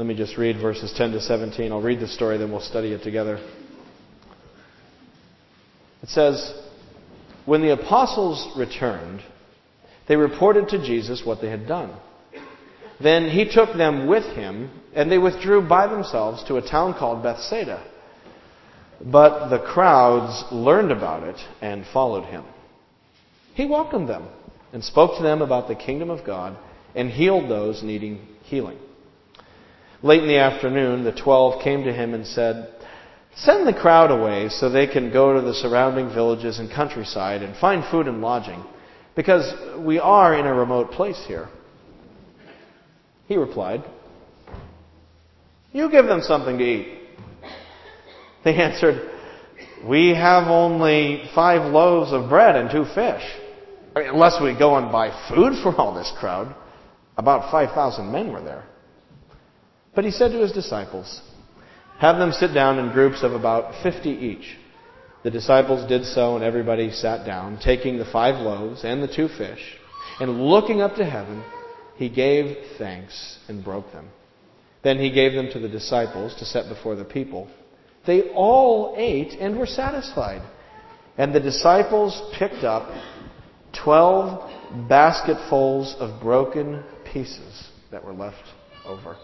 [0.00, 1.70] Let me just read verses 10 to 17.
[1.70, 3.36] I'll read the story, then we'll study it together.
[6.02, 6.54] It says,
[7.44, 9.20] When the apostles returned,
[10.08, 11.94] they reported to Jesus what they had done.
[12.98, 17.22] Then he took them with him, and they withdrew by themselves to a town called
[17.22, 17.86] Bethsaida.
[19.04, 22.46] But the crowds learned about it and followed him.
[23.52, 24.26] He welcomed them
[24.72, 26.56] and spoke to them about the kingdom of God
[26.94, 28.78] and healed those needing healing.
[30.02, 32.72] Late in the afternoon, the twelve came to him and said,
[33.36, 37.56] Send the crowd away so they can go to the surrounding villages and countryside and
[37.56, 38.64] find food and lodging,
[39.14, 41.48] because we are in a remote place here.
[43.26, 43.84] He replied,
[45.72, 46.98] You give them something to eat.
[48.42, 49.10] They answered,
[49.86, 53.22] We have only five loaves of bread and two fish.
[53.94, 56.54] Unless we go and buy food for all this crowd.
[57.18, 58.64] About 5,000 men were there.
[59.94, 61.20] But he said to his disciples,
[61.98, 64.56] Have them sit down in groups of about 50 each.
[65.22, 69.28] The disciples did so, and everybody sat down, taking the five loaves and the two
[69.28, 69.76] fish,
[70.18, 71.44] and looking up to heaven,
[71.96, 74.08] he gave thanks and broke them.
[74.82, 77.50] Then he gave them to the disciples to set before the people.
[78.06, 80.40] They all ate and were satisfied.
[81.18, 82.88] And the disciples picked up
[83.72, 84.50] twelve
[84.88, 88.44] basketfuls of broken pieces that were left
[88.86, 89.18] over.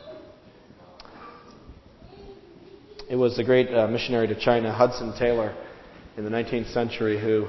[3.09, 5.55] It was the great uh, missionary to China, Hudson Taylor,
[6.17, 7.47] in the 19th century, who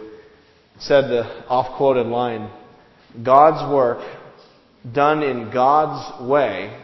[0.80, 2.52] said the oft quoted line
[3.23, 3.97] God's work
[4.94, 6.80] done in God's way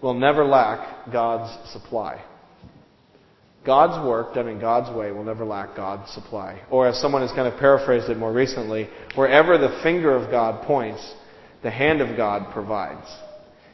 [0.00, 2.22] will never lack God's supply.
[3.66, 6.62] God's work done in God's way will never lack God's supply.
[6.70, 10.64] Or as someone has kind of paraphrased it more recently, wherever the finger of God
[10.64, 11.14] points,
[11.64, 13.08] the hand of God provides.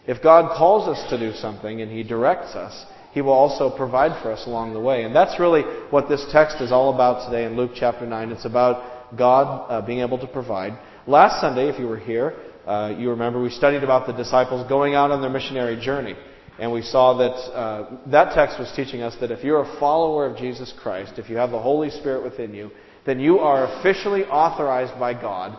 [0.06, 2.86] If God calls us to do something and He directs us,
[3.16, 5.04] He will also provide for us along the way.
[5.04, 8.30] And that's really what this text is all about today in Luke chapter 9.
[8.30, 10.78] It's about God uh, being able to provide.
[11.06, 12.34] Last Sunday, if you were here,
[12.66, 16.14] uh, you remember we studied about the disciples going out on their missionary journey.
[16.58, 20.26] And we saw that uh, that text was teaching us that if you're a follower
[20.26, 22.70] of Jesus Christ, if you have the Holy Spirit within you,
[23.06, 25.58] then you are officially authorized by God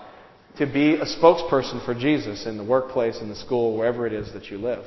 [0.60, 4.32] to be a spokesperson for Jesus in the workplace, in the school, wherever it is
[4.34, 4.86] that you live.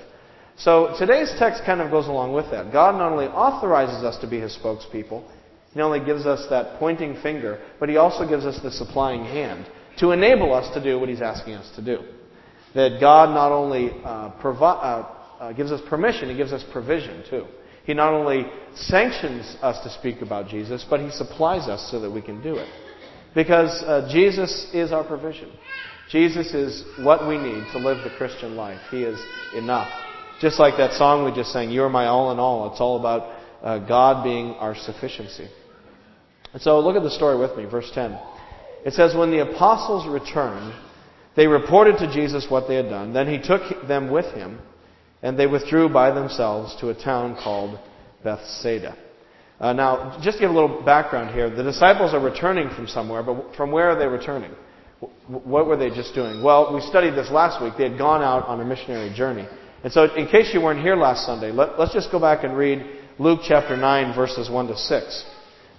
[0.61, 2.71] So today's text kind of goes along with that.
[2.71, 5.25] God not only authorizes us to be His spokespeople,
[5.73, 9.25] He not only gives us that pointing finger, but He also gives us the supplying
[9.25, 9.67] hand
[9.99, 12.01] to enable us to do what He's asking us to do.
[12.75, 15.09] That God not only uh, provi- uh,
[15.41, 17.47] uh, gives us permission, He gives us provision too.
[17.85, 18.45] He not only
[18.75, 22.57] sanctions us to speak about Jesus, but He supplies us so that we can do
[22.57, 22.69] it.
[23.35, 25.51] Because uh, Jesus is our provision.
[26.11, 28.81] Jesus is what we need to live the Christian life.
[28.91, 29.19] He is
[29.55, 30.10] enough.
[30.41, 32.73] Just like that song we just sang, You Are My All in All.
[32.73, 35.49] It's all about uh, God being our sufficiency.
[36.55, 38.19] And so look at the story with me, verse 10.
[38.87, 40.75] It says, When the apostles returned,
[41.37, 43.13] they reported to Jesus what they had done.
[43.13, 44.61] Then he took them with him
[45.23, 47.79] and they withdrew by themselves to a town called
[48.25, 48.97] Bethsaida.
[49.61, 53.23] Uh, now, just to give a little background here, the disciples are returning from somewhere,
[53.23, 54.53] but from where are they returning?
[55.29, 56.43] What were they just doing?
[56.43, 57.75] Well, we studied this last week.
[57.77, 59.47] They had gone out on a missionary journey.
[59.83, 62.57] And so, in case you weren't here last Sunday, let, us just go back and
[62.57, 62.85] read
[63.19, 65.25] Luke chapter 9, verses 1 to 6.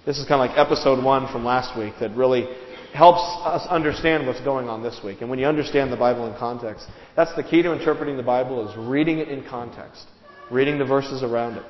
[0.04, 2.48] This is kind of like episode 1 from last week that really
[2.92, 5.20] helps us understand what's going on this week.
[5.20, 8.68] And when you understand the Bible in context, that's the key to interpreting the Bible
[8.68, 10.04] is reading it in context,
[10.50, 11.64] reading the verses around it.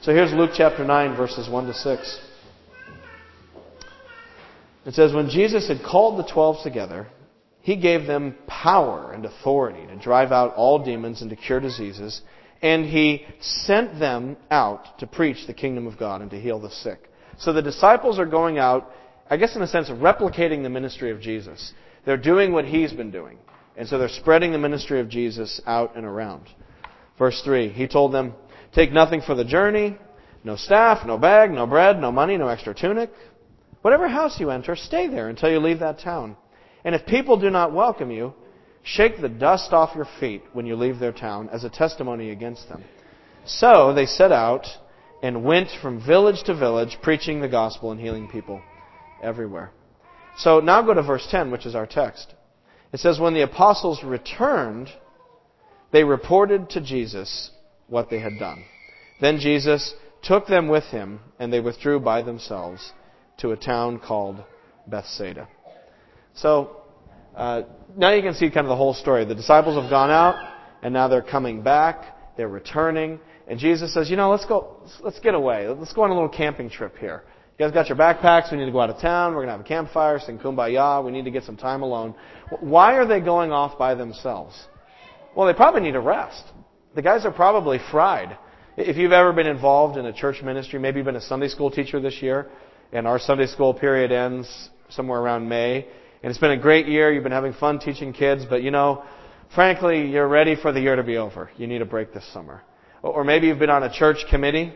[0.00, 2.20] So here's Luke chapter 9 verses 1 to 6.
[4.86, 7.06] It says when Jesus had called the 12 together,
[7.68, 12.22] he gave them power and authority to drive out all demons and to cure diseases,
[12.62, 16.70] and he sent them out to preach the kingdom of God and to heal the
[16.70, 17.10] sick.
[17.38, 18.90] So the disciples are going out
[19.30, 21.72] I guess in a sense, of replicating the ministry of Jesus.
[22.06, 23.38] They're doing what he's been doing.
[23.76, 26.46] And so they're spreading the ministry of Jesus out and around.
[27.18, 28.34] Verse 3, he told them,
[28.74, 29.96] Take nothing for the journey,
[30.44, 33.10] no staff, no bag, no bread, no money, no extra tunic.
[33.82, 36.36] Whatever house you enter, stay there until you leave that town.
[36.88, 38.32] And if people do not welcome you,
[38.82, 42.66] shake the dust off your feet when you leave their town as a testimony against
[42.70, 42.82] them.
[43.44, 44.66] So they set out
[45.22, 48.62] and went from village to village, preaching the gospel and healing people
[49.22, 49.70] everywhere.
[50.38, 52.32] So now go to verse 10, which is our text.
[52.90, 54.88] It says, When the apostles returned,
[55.92, 57.50] they reported to Jesus
[57.88, 58.64] what they had done.
[59.20, 59.92] Then Jesus
[60.22, 62.94] took them with him, and they withdrew by themselves
[63.40, 64.42] to a town called
[64.86, 65.48] Bethsaida.
[66.40, 66.82] So,
[67.34, 67.62] uh,
[67.96, 69.24] now you can see kind of the whole story.
[69.24, 70.36] The disciples have gone out,
[70.82, 72.36] and now they're coming back.
[72.36, 73.18] They're returning.
[73.48, 75.68] And Jesus says, you know, let's go, let's get away.
[75.68, 77.24] Let's go on a little camping trip here.
[77.58, 78.52] You guys got your backpacks.
[78.52, 79.34] We need to go out of town.
[79.34, 81.04] We're to have a campfire, sing kumbaya.
[81.04, 82.14] We need to get some time alone.
[82.60, 84.54] Why are they going off by themselves?
[85.34, 86.44] Well, they probably need a rest.
[86.94, 88.36] The guys are probably fried.
[88.76, 91.70] If you've ever been involved in a church ministry, maybe you've been a Sunday school
[91.70, 92.46] teacher this year,
[92.92, 95.86] and our Sunday school period ends somewhere around May,
[96.22, 97.12] and it's been a great year.
[97.12, 99.04] You've been having fun teaching kids, but you know,
[99.54, 101.50] frankly, you're ready for the year to be over.
[101.56, 102.62] You need a break this summer.
[103.02, 104.72] Or maybe you've been on a church committee,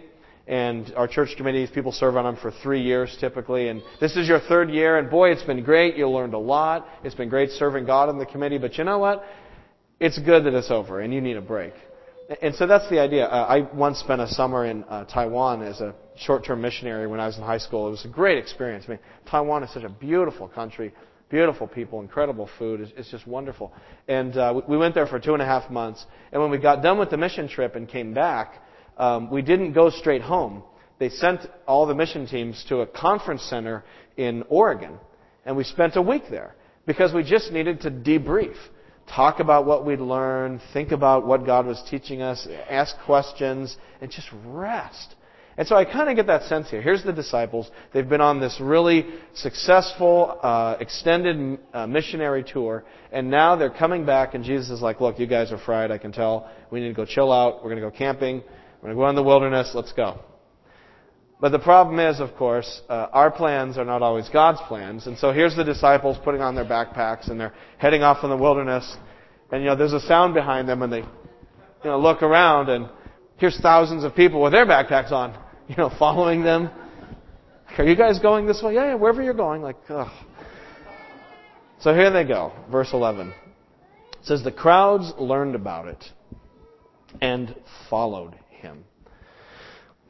[0.46, 4.28] and our church committees, people serve on them for three years typically, and this is
[4.28, 5.96] your third year, and boy, it's been great.
[5.96, 6.86] You learned a lot.
[7.04, 9.24] It's been great serving God in the committee, but you know what?
[10.00, 11.74] It's good that it's over, and you need a break.
[12.40, 13.26] And so that's the idea.
[13.26, 17.26] Uh, I once spent a summer in uh, Taiwan as a short-term missionary when I
[17.26, 17.88] was in high school.
[17.88, 18.84] It was a great experience.
[18.86, 19.00] I mean,
[19.30, 20.92] Taiwan is such a beautiful country,
[21.32, 22.80] beautiful people, incredible food.
[22.82, 23.72] It's, it's just wonderful.
[24.06, 26.04] And uh, we went there for two and a half months.
[26.30, 28.62] And when we got done with the mission trip and came back,
[28.98, 30.62] um, we didn't go straight home.
[31.00, 33.82] They sent all the mission teams to a conference center
[34.16, 34.98] in Oregon,
[35.44, 36.54] and we spent a week there
[36.86, 38.54] because we just needed to debrief
[39.08, 44.10] talk about what we'd learned, think about what God was teaching us, ask questions, and
[44.10, 45.16] just rest.
[45.56, 46.80] And so I kind of get that sense here.
[46.80, 47.70] Here's the disciples.
[47.92, 54.06] They've been on this really successful, uh, extended uh, missionary tour, and now they're coming
[54.06, 56.50] back, and Jesus is like, Look, you guys are fried, I can tell.
[56.70, 57.56] We need to go chill out.
[57.56, 58.42] We're going to go camping.
[58.82, 59.72] We're going to go in the wilderness.
[59.74, 60.20] Let's go.
[61.42, 65.08] But the problem is, of course, uh, our plans are not always God's plans.
[65.08, 68.36] And so here's the disciples putting on their backpacks and they're heading off in the
[68.36, 68.96] wilderness.
[69.50, 71.06] And you know, there's a sound behind them and they, you
[71.82, 72.88] know, look around and
[73.38, 75.36] here's thousands of people with their backpacks on,
[75.68, 76.70] you know, following them.
[77.78, 78.74] Are you guys going this way?
[78.74, 79.62] Yeah, yeah, wherever you're going.
[79.62, 80.10] Like, ugh.
[81.80, 82.52] So here they go.
[82.70, 83.28] Verse 11.
[83.28, 83.34] It
[84.22, 86.04] says, The crowds learned about it
[87.20, 87.54] and
[87.88, 88.84] followed him.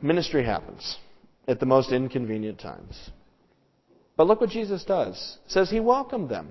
[0.01, 0.99] Ministry happens
[1.47, 3.11] at the most inconvenient times.
[4.17, 5.39] But look what Jesus does.
[5.47, 6.51] It says he welcomed them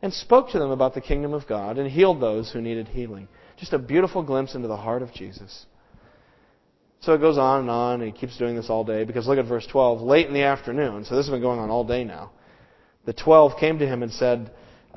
[0.00, 3.28] and spoke to them about the kingdom of God and healed those who needed healing.
[3.58, 5.66] Just a beautiful glimpse into the heart of Jesus.
[7.00, 9.38] So it goes on and on, and he keeps doing this all day because look
[9.38, 10.00] at verse 12.
[10.00, 12.32] Late in the afternoon, so this has been going on all day now,
[13.04, 14.50] the twelve came to him and said,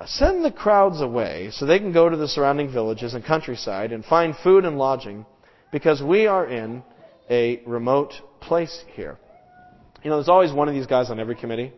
[0.06, 4.04] Send the crowds away so they can go to the surrounding villages and countryside and
[4.04, 5.26] find food and lodging
[5.72, 6.84] because we are in
[7.30, 9.18] a remote place here.
[10.04, 11.72] You know, there's always one of these guys on every committee.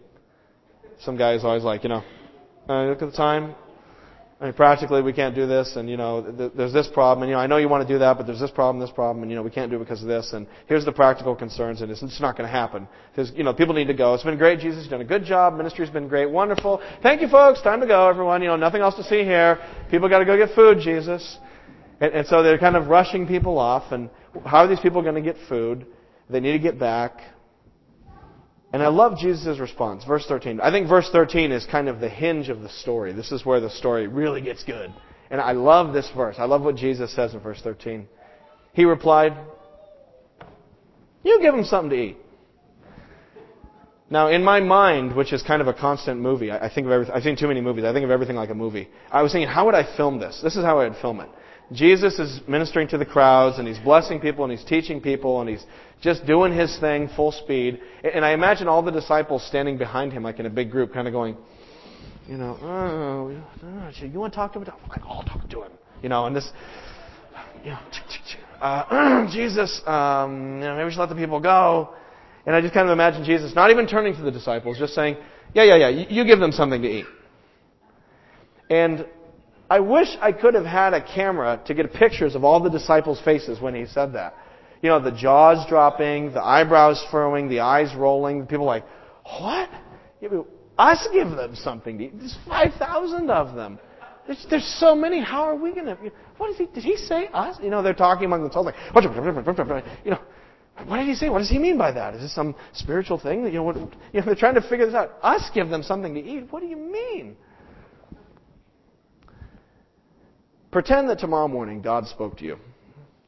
[1.01, 2.03] Some guy is always like, you know,
[2.69, 3.55] uh, look at the time.
[4.43, 7.29] I mean, practically we can't do this, and you know, th- there's this problem, and
[7.29, 9.23] you know, I know you want to do that, but there's this problem, this problem,
[9.23, 11.81] and you know, we can't do it because of this, and here's the practical concerns,
[11.81, 12.85] and it's, not going to happen.
[13.09, 14.13] Because you know, people need to go.
[14.13, 14.81] It's been great, Jesus.
[14.83, 15.55] You've done a good job.
[15.55, 16.81] Ministry's been great, wonderful.
[17.01, 17.61] Thank you, folks.
[17.61, 18.41] Time to go, everyone.
[18.41, 19.59] You know, nothing else to see here.
[19.89, 21.37] People got to go get food, Jesus.
[22.01, 24.09] And, and so they're kind of rushing people off, and
[24.45, 25.85] how are these people going to get food?
[26.29, 27.21] They need to get back.
[28.73, 30.03] And I love Jesus' response.
[30.03, 30.59] Verse 13.
[30.59, 33.13] I think verse 13 is kind of the hinge of the story.
[33.13, 34.91] This is where the story really gets good.
[35.29, 36.35] And I love this verse.
[36.39, 38.07] I love what Jesus says in verse 13.
[38.73, 39.37] He replied,
[41.23, 42.17] You give them something to eat.
[44.09, 47.15] Now, in my mind, which is kind of a constant movie, I think of everything,
[47.15, 47.83] I've seen too many movies.
[47.83, 48.89] I think of everything like a movie.
[49.11, 50.39] I was thinking, how would I film this?
[50.43, 51.29] This is how I would film it.
[51.71, 55.50] Jesus is ministering to the crowds and he's blessing people and he's teaching people and
[55.50, 55.63] he's
[56.01, 57.79] just doing his thing full speed.
[58.03, 61.08] And I imagine all the disciples standing behind him, like in a big group, kind
[61.08, 61.38] of going,
[62.27, 63.29] you know, oh,
[64.01, 64.67] you want to talk to him?
[65.08, 65.72] I'll talk to him.
[66.01, 66.50] You know, and this,
[67.63, 67.79] you know,
[68.62, 71.93] uh, Jesus, um, you know, maybe we should let the people go.
[72.46, 75.15] And I just kind of imagine Jesus not even turning to the disciples, just saying,
[75.53, 77.05] yeah, yeah, yeah, you give them something to eat.
[78.70, 79.05] And
[79.74, 83.20] I wish I could have had a camera to get pictures of all the disciples'
[83.25, 84.36] faces when he said that.
[84.84, 88.46] You know, the jaws dropping, the eyebrows furrowing, the eyes rolling.
[88.46, 88.86] People like,
[89.24, 89.72] what?
[90.77, 92.12] Us give them something to eat.
[92.20, 93.80] There's 5,000 of them.
[94.27, 95.20] There's, there's, so many.
[95.24, 95.98] How are we going to?
[96.38, 96.68] What is he?
[96.68, 97.58] Did he say us?
[97.60, 100.20] You know, they're talking among themselves like, you know,
[100.86, 101.30] what did he say?
[101.30, 102.13] What does he mean by that?
[102.13, 103.44] Is this some spiritual thing?
[103.46, 105.13] You know, what, you know, they're trying to figure this out.
[105.24, 106.46] Us give them something to eat.
[106.51, 107.38] What do you mean?
[110.74, 112.58] Pretend that tomorrow morning God spoke to you.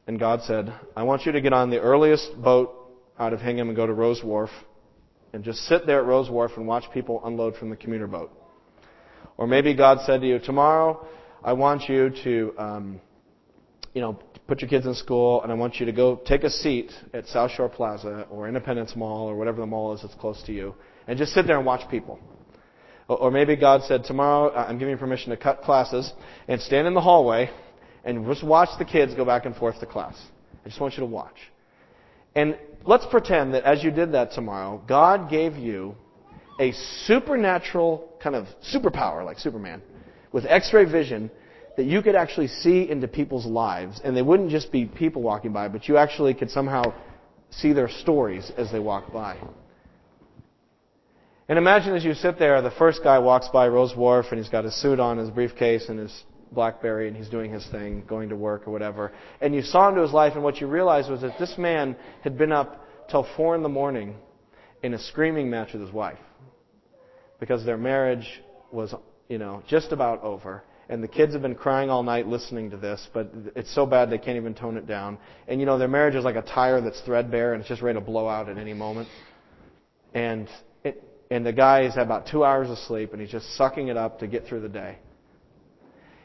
[0.08, 2.74] And God said, I want you to get on the earliest boat
[3.20, 4.50] out of Hingham and go to Rowes Wharf
[5.32, 8.32] and just sit there at Rowes Wharf and watch people unload from the commuter boat.
[9.36, 11.06] Or maybe God said to you, tomorrow
[11.44, 13.00] I want you to, um,
[13.94, 16.50] you know, put your kids in school and I want you to go take a
[16.50, 20.42] seat at South Shore Plaza or Independence Mall or whatever the mall is that's close
[20.46, 20.74] to you
[21.06, 22.18] and just sit there and watch people.
[23.08, 26.12] Or maybe God said, tomorrow I'm giving you permission to cut classes
[26.48, 27.50] and stand in the hallway
[28.04, 30.20] and just watch the kids go back and forth to class.
[30.64, 31.36] I just want you to watch.
[32.34, 35.94] And let's pretend that as you did that tomorrow, God gave you
[36.58, 36.72] a
[37.04, 39.82] supernatural kind of superpower like Superman
[40.32, 41.30] with x ray vision
[41.76, 44.00] that you could actually see into people's lives.
[44.02, 46.94] And they wouldn't just be people walking by, but you actually could somehow
[47.50, 49.38] see their stories as they walk by.
[51.48, 54.48] And imagine as you sit there, the first guy walks by Rowes Wharf and he's
[54.48, 58.28] got his suit on, his briefcase, and his Blackberry, and he's doing his thing, going
[58.28, 59.12] to work or whatever.
[59.40, 62.36] And you saw into his life, and what you realized was that this man had
[62.36, 64.16] been up till four in the morning
[64.82, 66.18] in a screaming match with his wife
[67.38, 68.94] because their marriage was,
[69.28, 70.62] you know, just about over.
[70.88, 74.08] And the kids have been crying all night listening to this, but it's so bad
[74.08, 75.18] they can't even tone it down.
[75.48, 77.98] And you know, their marriage is like a tire that's threadbare and it's just ready
[77.98, 79.08] to blow out at any moment.
[80.14, 80.48] And
[80.84, 83.88] it, and the guy has had about two hours of sleep and he's just sucking
[83.88, 84.98] it up to get through the day.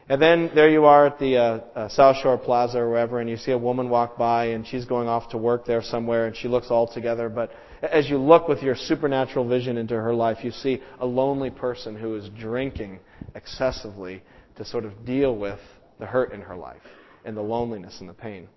[0.09, 1.41] And then there you are at the uh,
[1.73, 4.83] uh, South Shore Plaza or wherever, and you see a woman walk by, and she's
[4.83, 7.29] going off to work there somewhere, and she looks all together.
[7.29, 11.49] But as you look with your supernatural vision into her life, you see a lonely
[11.49, 12.99] person who is drinking
[13.35, 14.21] excessively
[14.57, 15.59] to sort of deal with
[15.99, 16.81] the hurt in her life
[17.23, 18.49] and the loneliness and the pain.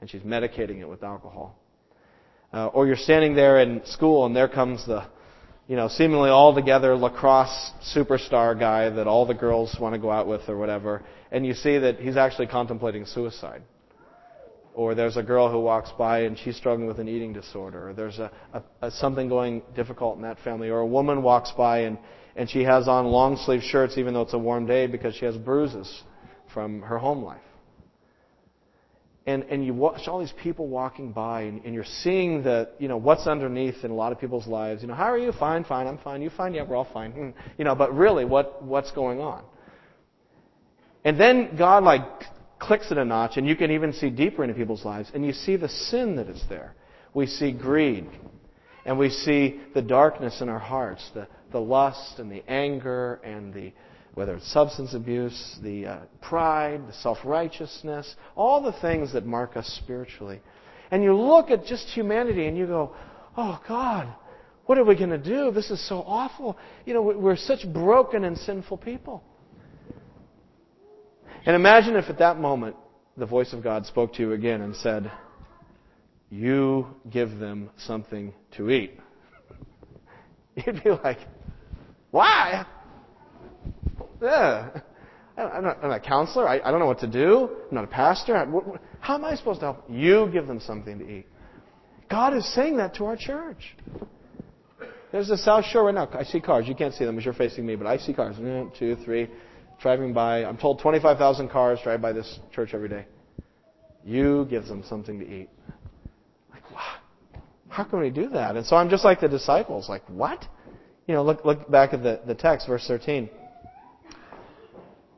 [0.00, 1.58] And she's medicating it with alcohol.
[2.52, 5.06] Uh, or you're standing there in school and there comes the,
[5.70, 10.10] you know, seemingly all together lacrosse superstar guy that all the girls want to go
[10.10, 11.00] out with or whatever,
[11.30, 13.62] and you see that he's actually contemplating suicide.
[14.74, 17.90] Or there's a girl who walks by and she's struggling with an eating disorder.
[17.90, 20.70] Or there's a, a, a something going difficult in that family.
[20.70, 21.98] Or a woman walks by and
[22.34, 25.24] and she has on long sleeve shirts even though it's a warm day because she
[25.24, 26.02] has bruises
[26.52, 27.40] from her home life.
[29.30, 32.88] And, and you watch all these people walking by and, and you're seeing the, you
[32.88, 34.82] know, what's underneath in a lot of people's lives.
[34.82, 35.30] You know, how are you?
[35.30, 36.20] Fine, fine, I'm fine.
[36.20, 36.52] You fine?
[36.52, 37.12] Yeah, we're all fine.
[37.12, 37.30] Hmm.
[37.56, 39.44] You know, but really, what, what's going on?
[41.04, 42.02] And then God like
[42.58, 45.32] clicks it a notch and you can even see deeper into people's lives and you
[45.32, 46.74] see the sin that is there.
[47.14, 48.08] We see greed
[48.84, 53.54] and we see the darkness in our hearts, the, the lust and the anger and
[53.54, 53.72] the
[54.14, 59.56] whether it's substance abuse, the uh, pride, the self righteousness, all the things that mark
[59.56, 60.40] us spiritually.
[60.90, 62.94] And you look at just humanity and you go,
[63.36, 64.12] oh God,
[64.66, 65.50] what are we going to do?
[65.50, 66.56] This is so awful.
[66.84, 69.22] You know, we're such broken and sinful people.
[71.46, 72.76] And imagine if at that moment
[73.16, 75.10] the voice of God spoke to you again and said,
[76.28, 78.98] You give them something to eat.
[80.66, 81.18] You'd be like,
[82.10, 82.66] why?
[84.20, 84.70] Yeah.
[85.36, 86.48] I'm not, I'm not a counselor.
[86.48, 87.50] I, I, don't know what to do.
[87.70, 88.36] I'm not a pastor.
[88.36, 89.84] I, what, how am I supposed to help?
[89.88, 91.26] You give them something to eat.
[92.10, 93.76] God is saying that to our church.
[95.12, 96.08] There's the South Shore right now.
[96.12, 96.68] I see cars.
[96.68, 98.36] You can't see them as you're facing me, but I see cars.
[98.38, 99.28] One, two, three,
[99.80, 100.44] driving by.
[100.44, 103.06] I'm told 25,000 cars drive by this church every day.
[104.04, 105.48] You give them something to eat.
[106.52, 106.96] Like, wow.
[107.68, 108.56] How can we do that?
[108.56, 109.88] And so I'm just like the disciples.
[109.88, 110.44] Like, what?
[111.06, 113.30] You know, look, look back at the, the text, verse 13.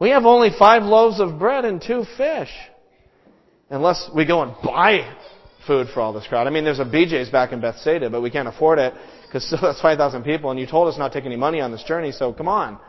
[0.03, 2.51] We have only five loaves of bread and two fish.
[3.71, 5.09] Unless we go and buy
[5.65, 6.49] food for all this crowd.
[6.49, 8.95] I mean, there's a BJ's back in Bethsaida, but we can't afford it
[9.25, 11.85] because that's 5,000 people, and you told us not to take any money on this
[11.85, 12.81] journey, so come on.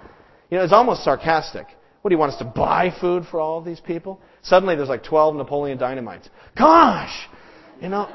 [0.50, 1.67] You know, it's almost sarcastic.
[2.01, 4.20] What do you want us to buy food for all these people?
[4.41, 6.27] Suddenly there's like 12 Napoleon Dynamites.
[6.58, 7.13] Gosh!
[7.79, 8.12] You know,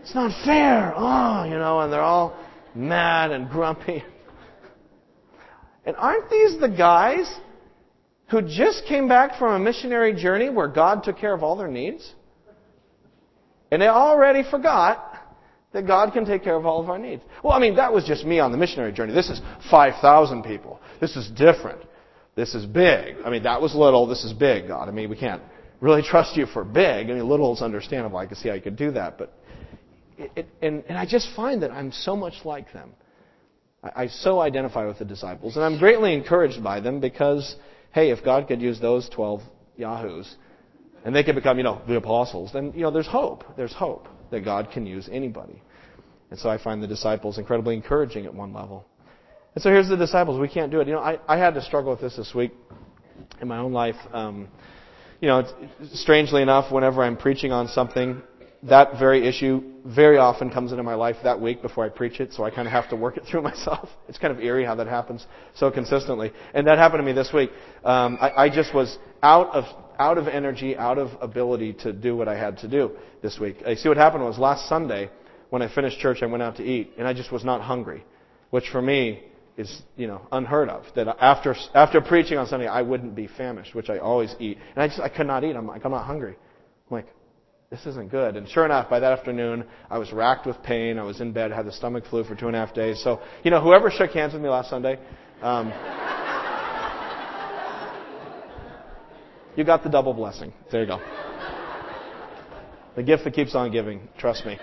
[0.00, 0.94] it's not fair.
[0.96, 2.34] Oh, you know, and they're all
[2.74, 4.02] mad and grumpy.
[5.84, 7.30] And aren't these the guys
[8.28, 11.68] who just came back from a missionary journey where God took care of all their
[11.68, 12.14] needs?
[13.70, 15.12] And they already forgot
[15.72, 17.22] that God can take care of all of our needs.
[17.42, 19.12] Well, I mean, that was just me on the missionary journey.
[19.12, 19.40] This is
[19.70, 20.80] 5,000 people.
[21.00, 21.82] This is different.
[22.34, 23.16] This is big.
[23.24, 24.06] I mean, that was little.
[24.06, 24.88] This is big, God.
[24.88, 25.42] I mean, we can't
[25.80, 27.10] really trust you for big.
[27.10, 28.18] I mean, little is understandable.
[28.18, 29.18] I can see how you could do that.
[29.18, 29.32] But
[30.18, 32.92] it, it, and, and I just find that I'm so much like them.
[33.82, 35.56] I, I so identify with the disciples.
[35.56, 37.56] And I'm greatly encouraged by them because,
[37.96, 39.40] hey, if God could use those 12
[39.78, 40.36] yahoos
[41.02, 43.42] and they could become, you know, the apostles, then, you know, there's hope.
[43.56, 45.62] There's hope that God can use anybody.
[46.30, 48.84] And so I find the disciples incredibly encouraging at one level.
[49.54, 50.38] And so here's the disciples.
[50.38, 50.88] We can't do it.
[50.88, 52.52] You know, I, I had to struggle with this this week
[53.40, 53.96] in my own life.
[54.12, 54.48] Um,
[55.22, 55.48] you know,
[55.94, 58.20] strangely enough, whenever I'm preaching on something,
[58.68, 62.32] that very issue very often comes into my life that week before I preach it,
[62.32, 63.88] so I kind of have to work it through myself.
[64.08, 66.32] It's kind of eerie how that happens so consistently.
[66.54, 67.50] And that happened to me this week.
[67.84, 69.64] Um, I, I just was out of
[69.98, 72.92] out of energy, out of ability to do what I had to do
[73.22, 73.62] this week.
[73.66, 75.10] I see what happened was last Sunday
[75.50, 78.04] when I finished church, I went out to eat, and I just was not hungry,
[78.50, 79.22] which for me
[79.56, 80.84] is, you know, unheard of.
[80.96, 84.58] That after, after preaching on Sunday, I wouldn't be famished, which I always eat.
[84.74, 85.56] And I just, I could not eat.
[85.56, 86.36] I'm like, I'm not hungry.
[86.90, 87.06] I'm like,
[87.70, 88.36] this isn't good.
[88.36, 90.98] And sure enough, by that afternoon, I was racked with pain.
[90.98, 93.02] I was in bed, had the stomach flu for two and a half days.
[93.02, 94.98] So, you know, whoever shook hands with me last Sunday,
[95.42, 95.68] um,
[99.56, 100.52] you got the double blessing.
[100.70, 101.00] There you go.
[102.94, 104.08] The gift that keeps on giving.
[104.16, 104.58] Trust me.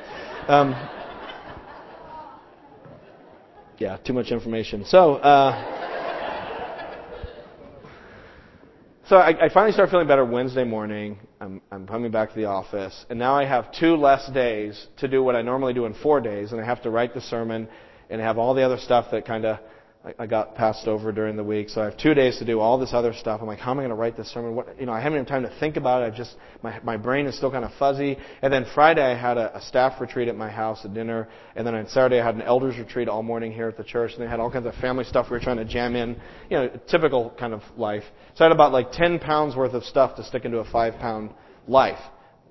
[0.48, 0.74] Um,
[3.78, 4.86] yeah, too much information.
[4.86, 5.73] So, uh,
[9.10, 11.20] so I, I, finally start feeling better Wednesday morning.
[11.42, 15.10] I'm, I'm coming back to the office, and now I have two less days to
[15.10, 17.68] do what I normally do in four days, and I have to write the sermon
[18.10, 19.60] and have all the other stuff that kind of
[20.20, 22.78] I, got passed over during the week, so I have two days to do all
[22.78, 23.40] this other stuff.
[23.40, 24.54] I'm like, how am I going to write this sermon?
[24.54, 26.14] What, you know, I haven't even time to think about it.
[26.14, 28.18] I just my my brain is still kind of fuzzy.
[28.42, 31.66] And then Friday I had a, a staff retreat at my house, a dinner, and
[31.66, 34.22] then on Saturday I had an elders retreat all morning here at the church, and
[34.22, 36.20] they had all kinds of family stuff we were trying to jam in.
[36.50, 38.04] You know, typical kind of life.
[38.36, 40.96] So I had about like 10 pounds worth of stuff to stick into a five
[40.96, 41.30] pound
[41.66, 42.00] life,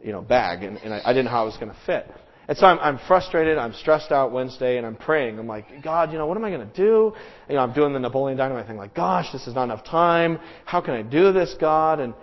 [0.03, 2.11] you know, bag, and, and I, I didn't know how it was going to fit.
[2.49, 3.57] And so I'm, I'm frustrated.
[3.57, 5.39] I'm stressed out Wednesday, and I'm praying.
[5.39, 7.13] I'm like, God, you know, what am I going to do?
[7.49, 8.77] You know, I'm doing the Napoleon Dynamite thing.
[8.77, 10.39] Like, gosh, this is not enough time.
[10.65, 12.01] How can I do this, God?
[12.01, 12.15] And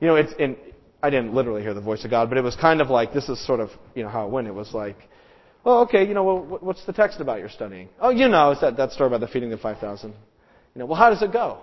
[0.00, 0.56] you know, it's and
[1.02, 3.28] I didn't literally hear the voice of God, but it was kind of like this
[3.28, 4.46] is sort of you know how it went.
[4.46, 4.96] It was like,
[5.64, 7.88] well, okay, you know, well, what's the text about you're studying?
[8.00, 10.14] Oh, you know, it's that that story about the feeding the five thousand.
[10.74, 11.58] You know, well, how does it go?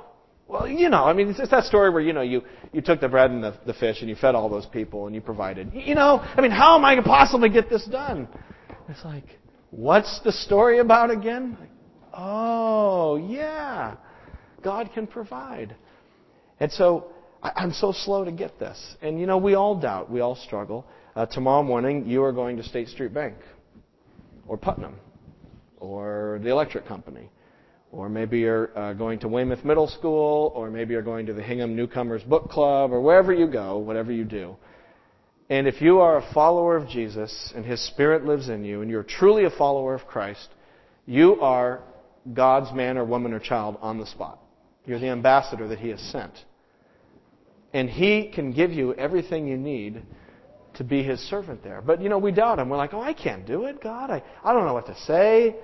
[0.51, 2.41] Well, you know, I mean, it's, it's that story where, you know, you,
[2.74, 5.15] you took the bread and the, the fish and you fed all those people and
[5.15, 5.72] you provided.
[5.74, 8.27] You know, I mean, how am I going to possibly get this done?
[8.89, 9.24] It's like,
[9.70, 11.55] what's the story about again?
[11.58, 11.70] Like,
[12.13, 13.96] oh, yeah.
[14.62, 15.74] God can provide.
[16.60, 18.98] And so, I, I'm so slow to get this.
[19.01, 20.12] And, you know, we all doubt.
[20.12, 20.86] We all struggle.
[21.15, 23.36] Uh, tomorrow morning, you are going to State Street Bank
[24.50, 24.98] or Putnam
[25.79, 27.29] or the electric company
[27.91, 31.43] or maybe you're uh, going to Weymouth Middle School, or maybe you're going to the
[31.43, 34.55] Hingham Newcomers Book Club, or wherever you go, whatever you do.
[35.50, 38.89] And if you are a follower of Jesus and His Spirit lives in you, and
[38.89, 40.48] you're truly a follower of Christ,
[41.05, 41.81] you are
[42.33, 44.39] God's man or woman or child on the spot.
[44.85, 46.31] You're the ambassador that He has sent.
[47.74, 50.01] And He can give you everything you need
[50.75, 51.81] to be His servant there.
[51.81, 52.70] But, you know, we doubt Him.
[52.70, 54.09] We're like, oh, I can't do it, God.
[54.09, 55.57] I, I don't know what to say.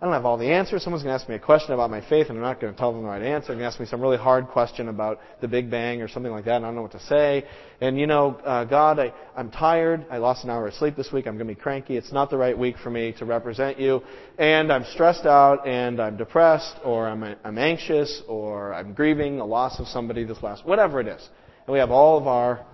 [0.00, 0.84] I don't have all the answers.
[0.84, 2.78] Someone's going to ask me a question about my faith, and I'm not going to
[2.78, 3.48] tell them the right answer.
[3.48, 6.30] They're going to ask me some really hard question about the Big Bang or something
[6.30, 7.44] like that, and I don't know what to say.
[7.80, 10.06] And you know, uh, God, I, I'm tired.
[10.08, 11.26] I lost an hour of sleep this week.
[11.26, 11.96] I'm going to be cranky.
[11.96, 14.02] It's not the right week for me to represent you.
[14.38, 19.46] And I'm stressed out, and I'm depressed, or I'm, I'm anxious, or I'm grieving the
[19.46, 21.28] loss of somebody this last, whatever it is.
[21.66, 22.64] And we have all of our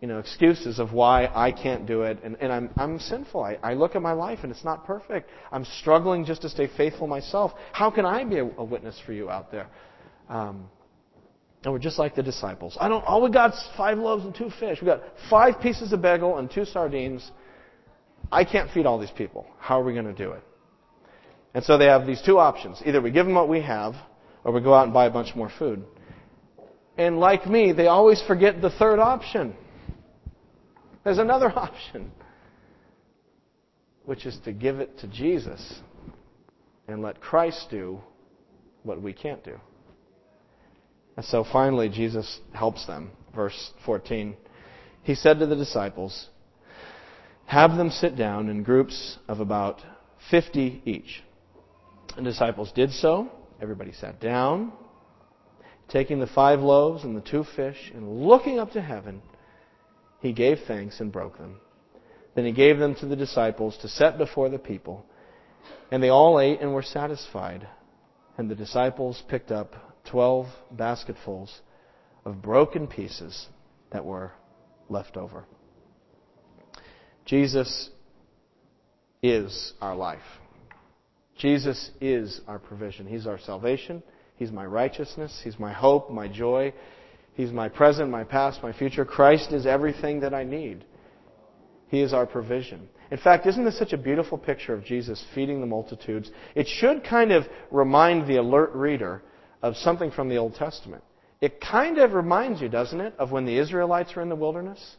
[0.00, 2.18] you know, excuses of why I can't do it.
[2.22, 3.42] And, and I'm, I'm sinful.
[3.42, 5.30] I, I look at my life and it's not perfect.
[5.50, 7.52] I'm struggling just to stay faithful myself.
[7.72, 9.66] How can I be a, a witness for you out there?
[10.28, 10.68] Um,
[11.64, 12.76] and we're just like the disciples.
[12.80, 14.78] I don't, all we got is five loaves and two fish.
[14.80, 17.28] We got five pieces of bagel and two sardines.
[18.30, 19.46] I can't feed all these people.
[19.58, 20.42] How are we going to do it?
[21.54, 22.80] And so they have these two options.
[22.86, 23.94] Either we give them what we have,
[24.44, 25.82] or we go out and buy a bunch more food.
[26.96, 29.56] And like me, they always forget the third option.
[31.04, 32.12] There's another option,
[34.04, 35.80] which is to give it to Jesus
[36.86, 38.00] and let Christ do
[38.82, 39.58] what we can't do.
[41.16, 43.10] And so finally, Jesus helps them.
[43.34, 44.36] Verse 14.
[45.02, 46.28] He said to the disciples,
[47.46, 49.80] Have them sit down in groups of about
[50.30, 51.22] 50 each.
[52.16, 53.30] The disciples did so.
[53.60, 54.72] Everybody sat down.
[55.88, 59.22] Taking the five loaves and the two fish, and looking up to heaven,
[60.20, 61.60] he gave thanks and broke them.
[62.34, 65.04] Then he gave them to the disciples to set before the people.
[65.90, 67.66] And they all ate and were satisfied.
[68.36, 71.60] And the disciples picked up twelve basketfuls
[72.24, 73.48] of broken pieces
[73.90, 74.32] that were
[74.88, 75.44] left over.
[77.24, 77.90] Jesus
[79.22, 80.22] is our life.
[81.36, 83.06] Jesus is our provision.
[83.06, 84.02] He's our salvation.
[84.36, 85.40] He's my righteousness.
[85.42, 86.72] He's my hope, my joy.
[87.38, 89.04] He's my present, my past, my future.
[89.04, 90.84] Christ is everything that I need.
[91.86, 92.88] He is our provision.
[93.12, 96.32] In fact, isn't this such a beautiful picture of Jesus feeding the multitudes?
[96.56, 99.22] It should kind of remind the alert reader
[99.62, 101.04] of something from the Old Testament.
[101.40, 104.96] It kind of reminds you, doesn't it, of when the Israelites were in the wilderness?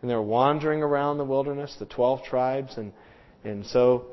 [0.00, 2.90] And they were wandering around the wilderness, the 12 tribes, and,
[3.44, 4.06] and so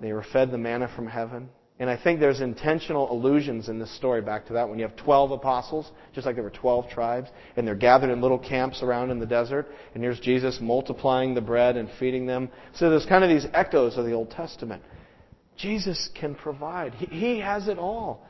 [0.00, 1.48] they were fed the manna from heaven.
[1.80, 4.96] And I think there's intentional allusions in this story back to that when you have
[4.96, 9.10] 12 apostles, just like there were 12 tribes, and they're gathered in little camps around
[9.10, 12.48] in the desert, and here's Jesus multiplying the bread and feeding them.
[12.74, 14.84] So there's kind of these echoes of the Old Testament.
[15.56, 16.94] Jesus can provide.
[16.94, 18.24] He, he has it all.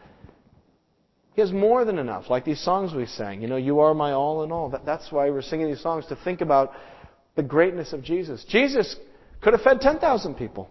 [1.34, 3.42] He has more than enough, like these songs we sang.
[3.42, 4.70] You know, you are my all in all.
[4.70, 6.72] That, that's why we're singing these songs, to think about
[7.34, 8.44] the greatness of Jesus.
[8.48, 8.96] Jesus
[9.42, 10.70] could have fed 10,000 people.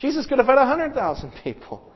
[0.00, 1.92] Jesus could have fed 100,000 people.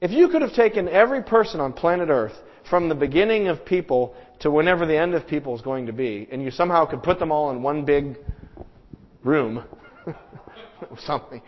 [0.00, 2.32] If you could have taken every person on planet Earth
[2.68, 6.26] from the beginning of people to whenever the end of people is going to be,
[6.30, 8.16] and you somehow could put them all in one big
[9.22, 9.62] room,
[10.06, 11.42] or something,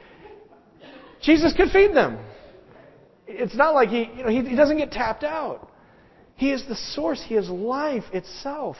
[1.23, 2.19] Jesus could feed them.
[3.27, 5.71] It's not like he, you know, he, he doesn't get tapped out.
[6.35, 7.23] He is the source.
[7.25, 8.77] He is life itself.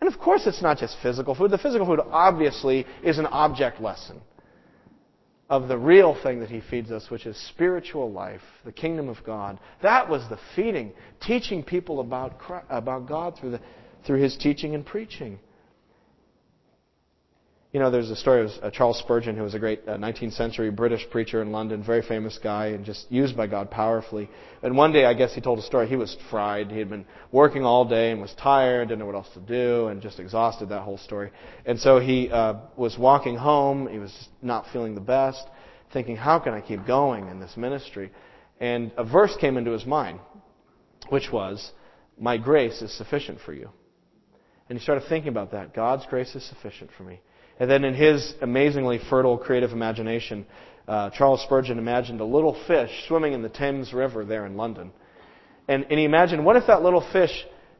[0.00, 1.50] And of course, it's not just physical food.
[1.50, 4.20] The physical food obviously is an object lesson
[5.48, 9.22] of the real thing that he feeds us, which is spiritual life, the kingdom of
[9.24, 9.58] God.
[9.82, 13.60] That was the feeding, teaching people about, about God through, the,
[14.04, 15.38] through his teaching and preaching.
[17.76, 20.32] You know, there's a story of uh, Charles Spurgeon, who was a great uh, 19th
[20.32, 24.30] century British preacher in London, very famous guy, and just used by God powerfully.
[24.62, 25.86] And one day, I guess he told a story.
[25.86, 26.70] He was fried.
[26.70, 29.88] He had been working all day and was tired, didn't know what else to do,
[29.88, 30.70] and just exhausted.
[30.70, 31.32] That whole story.
[31.66, 33.88] And so he uh, was walking home.
[33.88, 35.46] He was not feeling the best,
[35.92, 38.10] thinking, "How can I keep going in this ministry?"
[38.58, 40.20] And a verse came into his mind,
[41.10, 41.72] which was,
[42.18, 43.68] "My grace is sufficient for you."
[44.70, 45.74] And he started thinking about that.
[45.74, 47.20] God's grace is sufficient for me.
[47.58, 50.46] And then in his amazingly fertile creative imagination,
[50.86, 54.92] uh, Charles Spurgeon imagined a little fish swimming in the Thames River there in London.
[55.68, 57.32] And, and he imagined, what if that little fish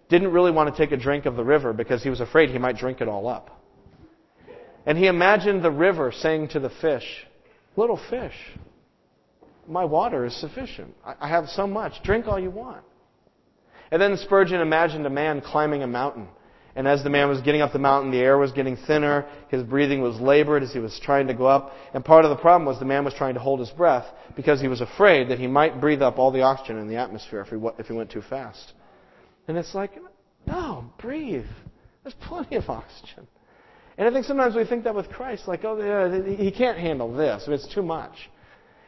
[0.08, 2.58] didn't really want to take a drink of the river because he was afraid he
[2.58, 3.62] might drink it all up?
[4.86, 7.26] And he imagined the river saying to the fish,
[7.76, 8.34] Little fish,
[9.68, 10.94] my water is sufficient.
[11.04, 12.02] I have so much.
[12.02, 12.82] Drink all you want.
[13.90, 16.28] And then Spurgeon imagined a man climbing a mountain.
[16.76, 19.26] And as the man was getting up the mountain, the air was getting thinner.
[19.48, 21.72] His breathing was labored as he was trying to go up.
[21.94, 24.04] And part of the problem was the man was trying to hold his breath
[24.36, 27.40] because he was afraid that he might breathe up all the oxygen in the atmosphere
[27.40, 28.74] if he, if he went too fast.
[29.48, 29.92] And it's like,
[30.46, 31.46] no, breathe.
[32.02, 33.26] There's plenty of oxygen.
[33.96, 37.14] And I think sometimes we think that with Christ, like, oh, yeah, he can't handle
[37.16, 37.44] this.
[37.48, 38.12] It's too much.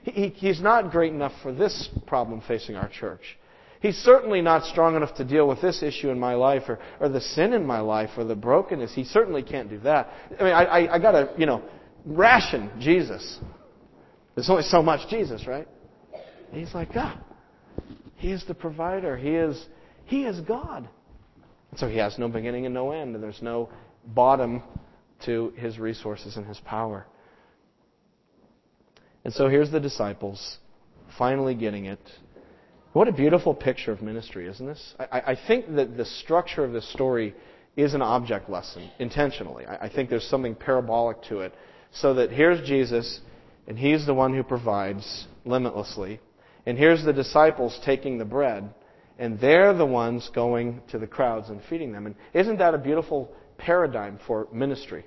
[0.03, 3.39] He, he's not great enough for this problem facing our church.
[3.81, 7.09] He's certainly not strong enough to deal with this issue in my life or, or
[7.09, 8.93] the sin in my life or the brokenness.
[8.95, 10.11] He certainly can't do that.
[10.39, 11.63] I mean, I, I, I got to, you know,
[12.05, 13.39] ration Jesus.
[14.35, 15.69] There's only so much Jesus, right?
[16.51, 17.19] He's like, God,
[18.17, 19.17] He is the provider.
[19.17, 19.65] He is,
[20.07, 20.89] he is God.
[21.71, 23.69] And so He has no beginning and no end, and there's no
[24.07, 24.63] bottom
[25.27, 27.07] to His resources and His power.
[29.25, 30.59] And so here's the disciples
[31.17, 32.01] finally getting it.
[32.93, 34.95] What a beautiful picture of ministry, isn't this?
[34.99, 37.35] I, I think that the structure of this story
[37.77, 39.67] is an object lesson, intentionally.
[39.67, 41.55] I, I think there's something parabolic to it.
[41.93, 43.21] So that here's Jesus,
[43.67, 46.21] and he's the one who provides limitlessly.
[46.67, 48.75] And here's the disciples taking the bread,
[49.19, 52.07] and they're the ones going to the crowds and feeding them.
[52.07, 55.05] And isn't that a beautiful paradigm for ministry?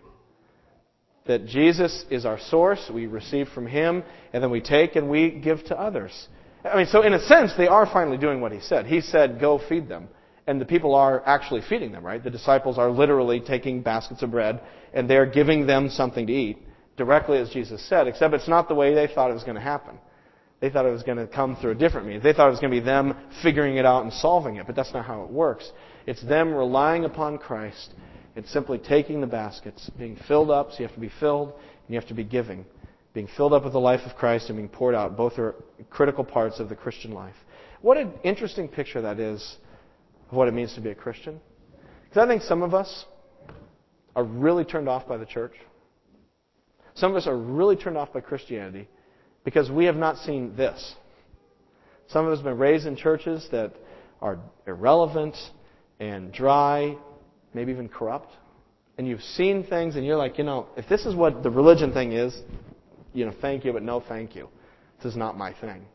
[1.26, 5.32] That Jesus is our source, we receive from him, and then we take and we
[5.32, 6.28] give to others.
[6.64, 8.86] I mean, so in a sense, they are finally doing what he said.
[8.86, 10.08] He said, go feed them.
[10.48, 12.24] And the people are actually feeding them, right?
[12.24, 14.62] The disciples are literally taking baskets of bread
[14.94, 16.58] and they're giving them something to eat,
[16.98, 19.62] directly as Jesus said, except it's not the way they thought it was going to
[19.62, 19.98] happen.
[20.60, 22.22] They thought it was going to come through a different means.
[22.22, 24.76] They thought it was going to be them figuring it out and solving it, but
[24.76, 25.72] that's not how it works.
[26.06, 27.94] It's them relying upon Christ.
[28.36, 31.90] It's simply taking the baskets, being filled up, so you have to be filled, and
[31.90, 32.66] you have to be giving
[33.14, 35.18] being filled up with the life of Christ and being poured out.
[35.18, 35.56] Both are
[35.90, 37.36] critical parts of the Christian life.
[37.82, 39.58] What an interesting picture that is
[40.30, 41.40] of what it means to be a Christian.
[42.04, 43.06] Because I think some of us
[44.16, 45.54] are really turned off by the church.
[46.94, 48.88] Some of us are really turned off by Christianity
[49.44, 50.96] because we have not seen this.
[52.08, 53.74] Some of us have been raised in churches that
[54.22, 55.36] are irrelevant
[56.00, 56.98] and dry,
[57.54, 58.32] maybe even corrupt.
[58.98, 61.94] And you've seen things and you're like, you know, if this is what the religion
[61.94, 62.38] thing is,
[63.14, 64.50] you know, thank you, but no thank you.
[64.98, 65.86] This is not my thing.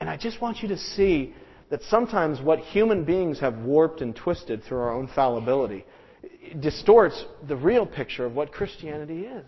[0.00, 1.34] And I just want you to see
[1.70, 5.84] that sometimes what human beings have warped and twisted through our own fallibility
[6.60, 9.46] distorts the real picture of what Christianity is.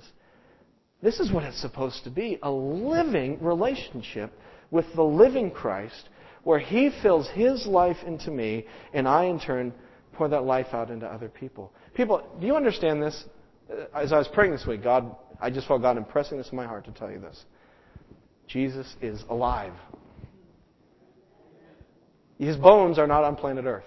[1.00, 4.32] This is what it's supposed to be a living relationship
[4.70, 6.08] with the living Christ
[6.42, 9.72] where He fills His life into me and I, in turn,
[10.14, 11.72] pour that life out into other people.
[11.94, 13.24] People, do you understand this?
[13.70, 16.56] Uh, as I was praying this week, God I just felt God impressing this in
[16.56, 17.44] my heart to tell you this.
[18.46, 19.74] Jesus is alive.
[22.38, 23.84] His bones are not on planet Earth.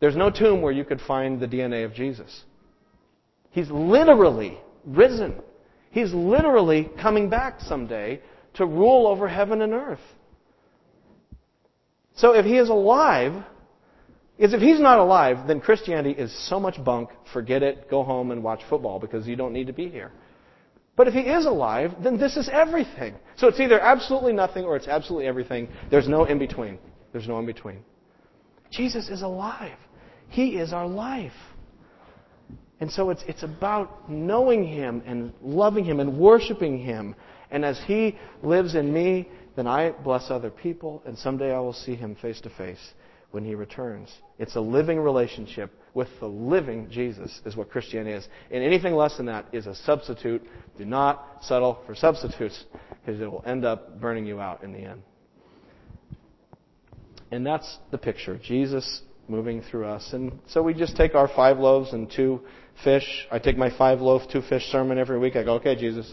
[0.00, 2.44] There's no tomb where you could find the DNA of Jesus.
[3.50, 5.40] He's literally risen.
[5.90, 8.20] He's literally coming back someday
[8.54, 10.00] to rule over heaven and earth.
[12.16, 13.44] So if he is alive,
[14.38, 18.30] is if he's not alive, then Christianity is so much bunk, forget it, go home
[18.30, 20.12] and watch football because you don't need to be here.
[20.96, 23.14] But if he is alive, then this is everything.
[23.36, 25.68] So it's either absolutely nothing or it's absolutely everything.
[25.90, 26.78] There's no in between.
[27.12, 27.84] There's no in between.
[28.70, 29.76] Jesus is alive.
[30.28, 31.32] He is our life.
[32.80, 37.14] And so it's, it's about knowing Him and loving Him and worshiping Him.
[37.50, 41.72] And as He lives in me, then I bless other people, and someday I will
[41.72, 42.92] see Him face to face
[43.30, 44.12] when He returns.
[44.38, 48.28] It's a living relationship with the living Jesus, is what Christianity is.
[48.50, 50.42] And anything less than that is a substitute.
[50.76, 54.80] Do not settle for substitutes, because it will end up burning you out in the
[54.80, 55.02] end.
[57.30, 58.38] And that's the picture.
[58.38, 60.12] Jesus moving through us.
[60.12, 62.40] And so we just take our five loaves and two
[62.84, 63.26] fish.
[63.30, 65.36] I take my five loaf, two fish sermon every week.
[65.36, 66.12] I go, okay, Jesus,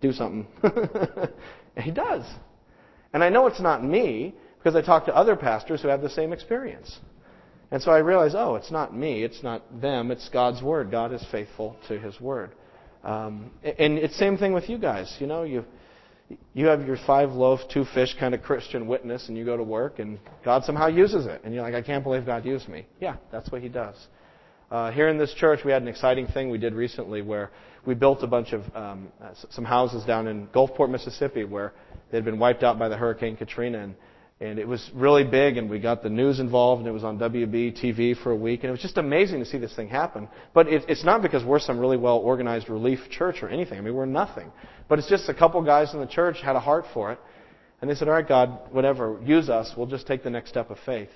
[0.00, 0.46] do something.
[1.76, 2.24] he does.
[3.12, 4.34] And I know it's not me
[4.66, 6.98] because I talk to other pastors who have the same experience.
[7.70, 10.90] And so I realize, oh, it's not me, it's not them, it's God's word.
[10.90, 12.50] God is faithful to His word.
[13.04, 15.16] Um, and it's same thing with you guys.
[15.20, 15.64] You know, you
[16.52, 19.62] you have your five loaf, two fish kind of Christian witness, and you go to
[19.62, 22.86] work, and God somehow uses it, and you're like, I can't believe God used me.
[23.00, 23.94] Yeah, that's what He does.
[24.68, 27.52] Uh, here in this church, we had an exciting thing we did recently where
[27.86, 31.72] we built a bunch of um, uh, some houses down in Gulfport, Mississippi, where
[32.10, 33.94] they'd been wiped out by the Hurricane Katrina, and
[34.38, 37.18] and it was really big, and we got the news involved, and it was on
[37.18, 40.28] WB TV for a week, and it was just amazing to see this thing happen.
[40.52, 43.78] But it, it's not because we're some really well organized relief church or anything.
[43.78, 44.52] I mean, we're nothing.
[44.88, 47.18] But it's just a couple guys in the church had a heart for it,
[47.80, 49.72] and they said, "All right, God, whatever, use us.
[49.74, 51.10] We'll just take the next step of faith."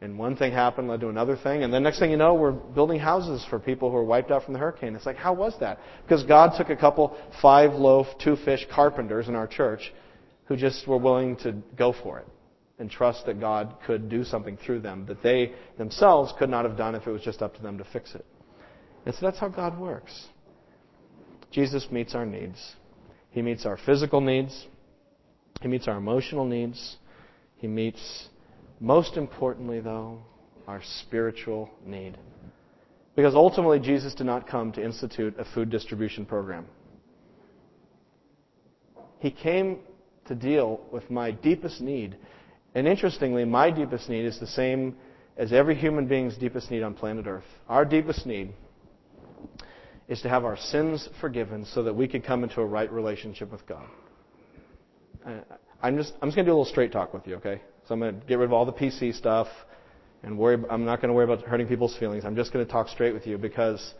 [0.00, 2.52] And one thing happened led to another thing, and then next thing you know, we're
[2.52, 4.96] building houses for people who were wiped out from the hurricane.
[4.96, 5.80] It's like, how was that?
[6.02, 9.92] Because God took a couple five loaf, two fish carpenters in our church
[10.46, 12.26] who just were willing to go for it
[12.78, 16.76] and trust that God could do something through them that they themselves could not have
[16.76, 18.24] done if it was just up to them to fix it.
[19.04, 20.26] And so that's how God works.
[21.50, 22.76] Jesus meets our needs.
[23.30, 24.66] He meets our physical needs.
[25.60, 26.96] He meets our emotional needs.
[27.56, 28.28] He meets,
[28.80, 30.20] most importantly, though,
[30.66, 32.16] our spiritual need.
[33.16, 36.66] Because ultimately, Jesus did not come to institute a food distribution program.
[39.18, 39.80] He came
[40.26, 42.16] to deal with my deepest need
[42.74, 44.96] and interestingly, my deepest need is the same
[45.36, 47.44] as every human being's deepest need on planet Earth.
[47.68, 48.52] Our deepest need
[50.08, 53.52] is to have our sins forgiven so that we can come into a right relationship
[53.52, 53.86] with God.
[55.24, 55.40] Uh,
[55.82, 57.60] I'm just, I'm just going to do a little straight talk with you, okay?
[57.86, 59.46] So I'm going to get rid of all the PC stuff
[60.22, 62.24] and worry, I'm not going to worry about hurting people's feelings.
[62.24, 63.94] I'm just going to talk straight with you because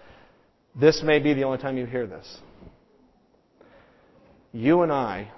[0.74, 2.38] this may be the only time you hear this.
[4.52, 5.31] You and I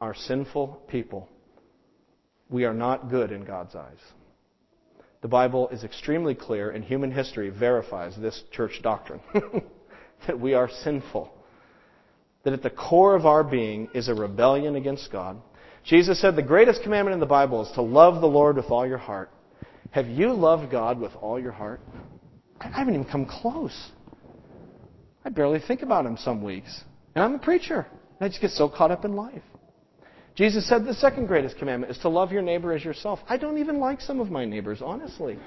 [0.00, 1.28] are sinful people
[2.50, 3.98] we are not good in God's eyes.
[5.22, 9.20] The Bible is extremely clear, and human history verifies this church doctrine
[10.26, 11.32] that we are sinful.
[12.42, 15.40] That at the core of our being is a rebellion against God.
[15.84, 18.86] Jesus said the greatest commandment in the Bible is to love the Lord with all
[18.86, 19.30] your heart.
[19.90, 21.80] Have you loved God with all your heart?
[22.60, 23.90] I haven't even come close.
[25.24, 26.82] I barely think about Him some weeks.
[27.14, 27.86] And I'm a preacher.
[27.90, 29.42] And I just get so caught up in life.
[30.36, 33.20] Jesus said the second greatest commandment is to love your neighbor as yourself.
[33.28, 35.38] I don't even like some of my neighbors, honestly.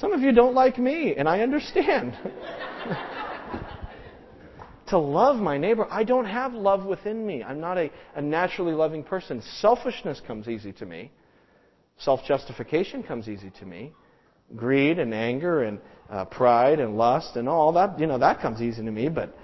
[0.00, 2.16] Some of you don't like me, and I understand.
[4.88, 7.44] to love my neighbor, I don't have love within me.
[7.44, 9.42] I'm not a, a naturally loving person.
[9.60, 11.12] Selfishness comes easy to me.
[11.98, 13.92] Self justification comes easy to me.
[14.56, 18.62] Greed and anger and uh, pride and lust and all that, you know, that comes
[18.62, 19.36] easy to me, but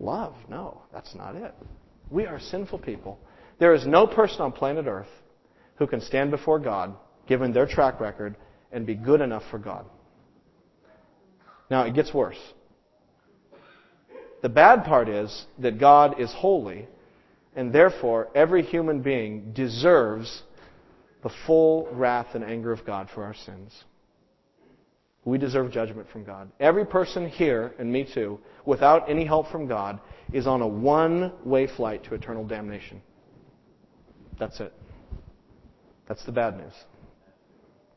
[0.00, 0.34] love.
[0.48, 1.54] No, that's not it.
[2.10, 3.18] We are sinful people.
[3.58, 5.06] There is no person on planet Earth
[5.76, 6.94] who can stand before God,
[7.28, 8.36] given their track record,
[8.72, 9.84] and be good enough for God.
[11.70, 12.38] Now, it gets worse.
[14.42, 16.88] The bad part is that God is holy,
[17.54, 20.42] and therefore every human being deserves
[21.22, 23.84] the full wrath and anger of God for our sins.
[25.24, 26.50] We deserve judgment from God.
[26.60, 30.00] Every person here, and me too, without any help from God,
[30.32, 33.02] is on a one way flight to eternal damnation.
[34.38, 34.72] That's it.
[36.08, 36.72] That's the bad news.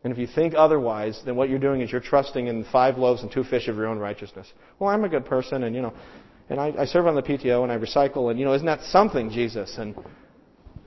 [0.04, 3.22] And if you think otherwise, then what you're doing is you're trusting in five loaves
[3.22, 4.52] and two fish of your own righteousness.
[4.78, 5.94] Well, I'm a good person, and you know,
[6.50, 8.82] and I, I serve on the PTO and I recycle, and you know, isn't that
[8.92, 9.78] something, Jesus?
[9.78, 9.96] And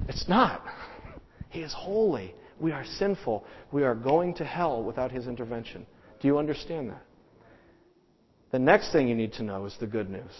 [0.07, 0.63] it's not.
[1.49, 2.35] He is holy.
[2.61, 3.45] We are sinful.
[3.73, 5.87] We are going to hell without His intervention.
[6.27, 7.03] Do you understand that?
[8.51, 10.33] the next thing you need to know is the good news.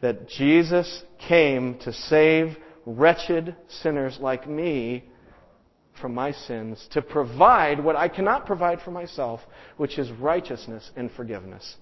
[0.00, 5.04] That Jesus came to save wretched sinners like me
[6.00, 9.40] from my sins, to provide what I cannot provide for myself,
[9.76, 11.76] which is righteousness and forgiveness.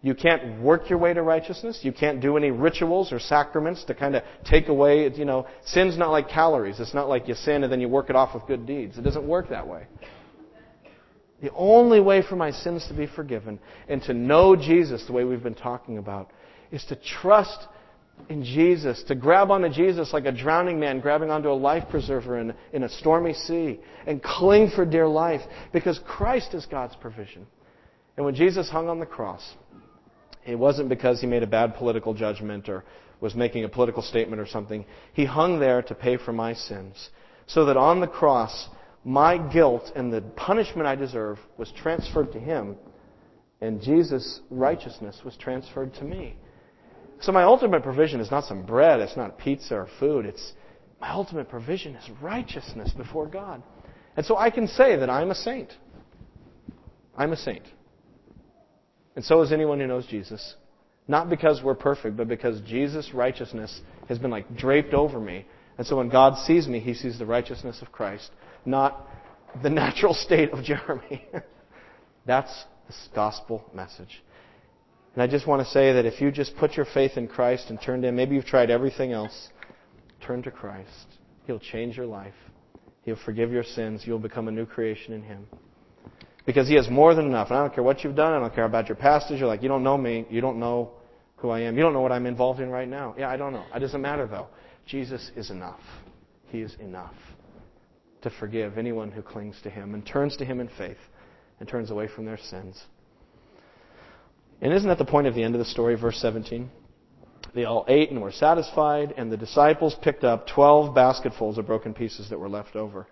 [0.00, 1.80] You can't work your way to righteousness.
[1.82, 5.98] You can't do any rituals or sacraments to kind of take away, you know, sin's
[5.98, 6.80] not like calories.
[6.80, 8.96] It's not like you sin and then you work it off with good deeds.
[8.96, 9.88] It doesn't work that way.
[11.40, 15.24] The only way for my sins to be forgiven and to know Jesus the way
[15.24, 16.30] we've been talking about
[16.70, 17.66] is to trust
[18.28, 22.38] in Jesus, to grab onto Jesus like a drowning man grabbing onto a life preserver
[22.38, 25.40] in, in a stormy sea and cling for dear life
[25.72, 27.46] because Christ is God's provision.
[28.16, 29.54] And when Jesus hung on the cross,
[30.46, 32.84] it wasn't because he made a bad political judgment or
[33.20, 34.84] was making a political statement or something.
[35.12, 37.10] He hung there to pay for my sins.
[37.46, 38.68] So that on the cross,
[39.04, 42.76] my guilt and the punishment I deserve was transferred to him,
[43.60, 46.36] and Jesus' righteousness was transferred to me.
[47.20, 50.24] So my ultimate provision is not some bread, it's not pizza or food.
[50.24, 50.54] It's
[51.00, 53.62] my ultimate provision is righteousness before God.
[54.16, 55.72] And so I can say that I'm a saint.
[57.16, 57.62] I'm a saint.
[59.16, 60.56] And so is anyone who knows Jesus.
[61.08, 65.46] Not because we're perfect, but because Jesus' righteousness has been like draped over me.
[65.76, 68.30] And so when God sees me, he sees the righteousness of Christ,
[68.64, 69.08] not
[69.62, 71.24] the natural state of Jeramie.
[72.26, 74.22] That's the gospel message.
[75.14, 77.66] And I just want to say that if you just put your faith in Christ
[77.68, 79.48] and turn to Him, maybe you've tried everything else,
[80.24, 80.88] turn to Christ.
[81.46, 82.34] He'll change your life.
[83.02, 84.02] He'll forgive your sins.
[84.04, 85.46] You'll become a new creation in Him.
[86.46, 87.48] Because He has more than enough.
[87.48, 88.32] And I don't care what you've done.
[88.32, 89.40] I don't care about your pastors.
[89.40, 90.26] You're like, you don't know me.
[90.30, 90.92] You don't know
[91.36, 91.76] who I am.
[91.76, 93.14] You don't know what I'm involved in right now.
[93.18, 93.64] Yeah, I don't know.
[93.74, 94.46] It doesn't matter, though.
[94.86, 95.80] Jesus is enough.
[96.48, 97.14] He is enough
[98.22, 100.98] to forgive anyone who clings to Him and turns to Him in faith
[101.58, 102.82] and turns away from their sins.
[104.60, 106.70] And isn't that the point of the end of the story, verse 17?
[107.54, 111.94] They all ate and were satisfied, and the disciples picked up 12 basketfuls of broken
[111.94, 113.06] pieces that were left over.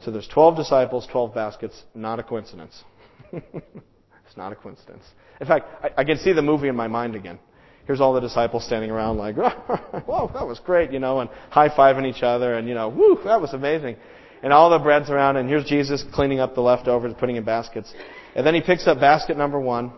[0.00, 1.82] So there's 12 disciples, 12 baskets.
[1.94, 2.84] Not a coincidence.
[3.32, 5.04] it's not a coincidence.
[5.40, 7.38] In fact, I, I, can see the movie in my mind again.
[7.86, 9.36] Here's all the disciples standing around like,
[10.06, 13.40] whoa, that was great, you know, and high-fiving each other, and, you know, whoo, that
[13.40, 13.96] was amazing.
[14.42, 17.92] And all the bread's around, and here's Jesus cleaning up the leftovers, putting in baskets.
[18.34, 19.92] And then he picks up basket number one,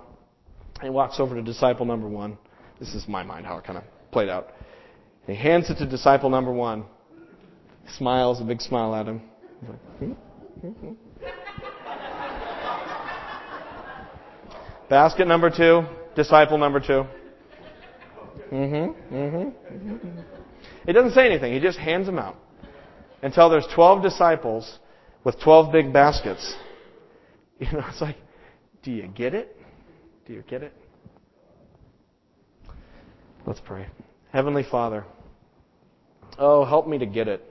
[0.81, 2.39] and walks over to disciple number one.
[2.79, 4.49] This is my mind how it kind of played out.
[5.27, 6.85] He hands it to disciple number one.
[7.99, 9.21] Smiles, a big smile at him.
[9.69, 10.13] Like, hmm?
[10.13, 10.69] Hmm?
[10.69, 10.93] Hmm?
[14.89, 15.83] Basket number two,
[16.17, 17.05] disciple number 2
[18.51, 19.15] Mm-hmm.
[19.15, 20.21] Mm-hmm.
[20.85, 21.53] He doesn't say anything.
[21.53, 22.37] He just hands them out
[23.23, 24.79] until there's 12 disciples
[25.25, 26.55] with 12 big baskets.
[27.59, 28.17] You know, it's like,
[28.83, 29.55] do you get it?
[30.27, 30.73] Do you get it?
[33.47, 33.87] Let's pray.
[34.33, 35.05] Heavenly Father,
[36.39, 37.45] oh, help me to get it.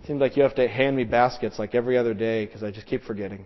[0.00, 2.70] It seems like you have to hand me baskets like every other day because I
[2.70, 3.44] just keep forgetting.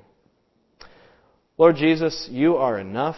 [1.58, 3.16] Lord Jesus, you are enough.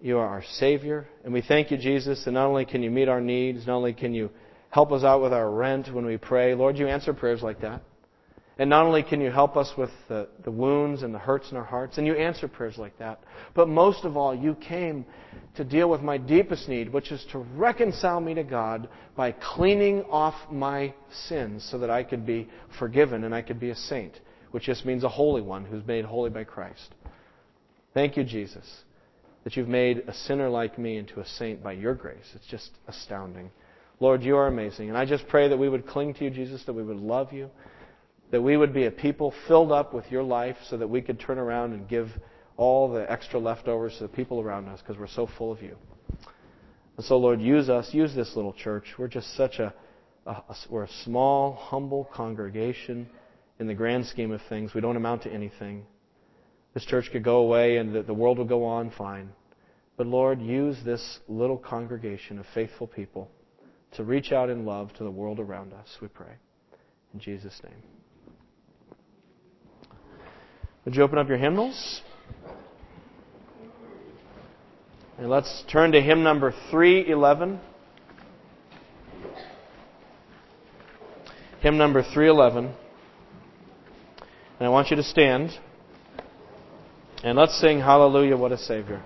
[0.00, 1.08] You are our Savior.
[1.24, 3.92] And we thank you, Jesus, that not only can you meet our needs, not only
[3.92, 4.30] can you
[4.70, 7.82] help us out with our rent when we pray, Lord, you answer prayers like that.
[8.60, 11.56] And not only can you help us with the, the wounds and the hurts in
[11.56, 13.18] our hearts, and you answer prayers like that,
[13.54, 15.06] but most of all, you came
[15.56, 20.02] to deal with my deepest need, which is to reconcile me to God by cleaning
[20.10, 24.20] off my sins so that I could be forgiven and I could be a saint,
[24.50, 26.94] which just means a holy one who's made holy by Christ.
[27.94, 28.82] Thank you, Jesus,
[29.44, 32.30] that you've made a sinner like me into a saint by your grace.
[32.34, 33.50] It's just astounding.
[34.00, 34.88] Lord, you are amazing.
[34.88, 37.32] And I just pray that we would cling to you, Jesus, that we would love
[37.32, 37.50] you
[38.30, 41.18] that we would be a people filled up with your life so that we could
[41.18, 42.08] turn around and give
[42.56, 45.76] all the extra leftovers to the people around us because we're so full of you.
[46.96, 48.84] And so, Lord, use us, use this little church.
[48.98, 49.72] We're just such a,
[50.26, 53.08] a, we're a small, humble congregation
[53.58, 54.74] in the grand scheme of things.
[54.74, 55.86] We don't amount to anything.
[56.74, 59.30] This church could go away and the, the world would go on fine.
[59.96, 63.30] But Lord, use this little congregation of faithful people
[63.92, 66.34] to reach out in love to the world around us, we pray.
[67.12, 67.82] In Jesus' name.
[70.84, 72.02] Would you open up your hymnals?
[75.18, 77.60] And let's turn to hymn number 311.
[81.60, 82.64] Hymn number 311.
[82.64, 85.50] And I want you to stand.
[87.22, 89.02] And let's sing Hallelujah, what a Savior.